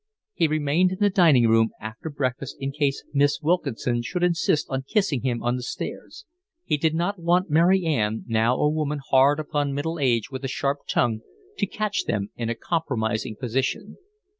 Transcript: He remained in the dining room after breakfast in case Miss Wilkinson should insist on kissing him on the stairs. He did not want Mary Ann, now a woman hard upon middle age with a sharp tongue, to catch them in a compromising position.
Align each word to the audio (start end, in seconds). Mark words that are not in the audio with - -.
He 0.33 0.47
remained 0.47 0.89
in 0.93 0.97
the 0.99 1.11
dining 1.11 1.47
room 1.47 1.69
after 1.79 2.09
breakfast 2.09 2.55
in 2.59 2.71
case 2.71 3.03
Miss 3.13 3.39
Wilkinson 3.39 4.01
should 4.01 4.23
insist 4.23 4.65
on 4.67 4.81
kissing 4.87 5.21
him 5.21 5.43
on 5.43 5.57
the 5.57 5.61
stairs. 5.61 6.25
He 6.65 6.75
did 6.75 6.95
not 6.95 7.19
want 7.19 7.51
Mary 7.51 7.85
Ann, 7.85 8.23
now 8.25 8.55
a 8.57 8.67
woman 8.67 8.99
hard 9.11 9.39
upon 9.39 9.75
middle 9.75 9.99
age 9.99 10.31
with 10.31 10.43
a 10.43 10.47
sharp 10.47 10.87
tongue, 10.89 11.21
to 11.59 11.67
catch 11.67 12.05
them 12.05 12.31
in 12.35 12.49
a 12.49 12.55
compromising 12.55 13.35
position. 13.35 13.97